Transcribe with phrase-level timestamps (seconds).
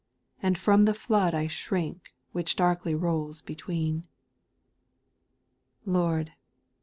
[0.41, 4.07] And from the flood I shrink, which darkly rolls between.
[5.85, 5.93] 4.
[5.93, 6.31] Lord